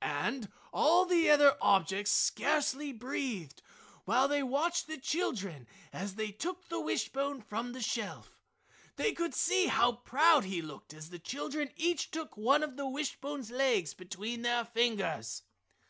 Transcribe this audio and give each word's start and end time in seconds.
And 0.00 0.50
all 0.72 1.04
the 1.04 1.28
other 1.28 1.54
objects 1.60 2.10
scarcely 2.10 2.94
breathed 2.94 3.60
while 4.06 4.26
they 4.26 4.42
watched 4.42 4.86
the 4.86 4.96
children 4.96 5.66
as 5.92 6.14
they 6.14 6.32
took 6.32 6.70
the 6.70 6.80
wishbone 6.80 7.42
from 7.42 7.74
the 7.74 7.82
shelf. 7.82 8.38
They 8.96 9.12
could 9.12 9.34
see 9.34 9.66
how 9.66 9.92
proud 9.92 10.44
he 10.44 10.62
looked 10.62 10.94
as 10.94 11.10
the 11.10 11.18
children 11.18 11.70
each 11.76 12.10
took 12.10 12.38
one 12.38 12.62
of 12.62 12.78
the 12.78 12.88
wishbone's 12.88 13.50
legs 13.50 13.92
between 13.92 14.40
their 14.40 14.64
fingers. 14.64 15.42